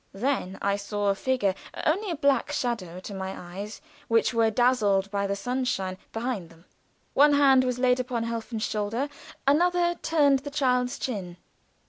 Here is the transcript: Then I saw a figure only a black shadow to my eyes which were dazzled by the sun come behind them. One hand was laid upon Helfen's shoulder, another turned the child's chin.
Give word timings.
Then 0.15 0.57
I 0.63 0.77
saw 0.77 1.09
a 1.09 1.13
figure 1.13 1.53
only 1.85 2.09
a 2.09 2.15
black 2.15 2.51
shadow 2.51 2.99
to 3.01 3.13
my 3.13 3.39
eyes 3.55 3.81
which 4.07 4.33
were 4.33 4.49
dazzled 4.49 5.11
by 5.11 5.27
the 5.27 5.35
sun 5.35 5.63
come 5.63 5.95
behind 6.11 6.49
them. 6.49 6.65
One 7.13 7.33
hand 7.33 7.63
was 7.63 7.77
laid 7.77 7.99
upon 7.99 8.23
Helfen's 8.23 8.63
shoulder, 8.63 9.09
another 9.45 9.93
turned 10.01 10.39
the 10.39 10.49
child's 10.49 10.97
chin. 10.97 11.37